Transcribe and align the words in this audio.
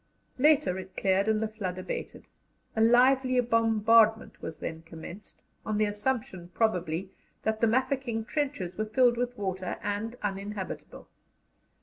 Later 0.39 0.79
it 0.79 0.97
cleared 0.97 1.27
and 1.27 1.43
the 1.43 1.47
flood 1.47 1.77
abated; 1.77 2.23
a 2.75 2.81
lively 2.81 3.39
bombardment 3.39 4.41
was 4.41 4.57
then 4.57 4.81
commenced, 4.81 5.43
on 5.63 5.77
the 5.77 5.85
assumption, 5.85 6.47
probably, 6.55 7.11
that 7.43 7.61
the 7.61 7.67
Mafeking 7.67 8.25
trenches 8.25 8.77
were 8.79 8.85
filled 8.85 9.15
with 9.15 9.37
water 9.37 9.77
and 9.83 10.17
uninhabitable. 10.23 11.07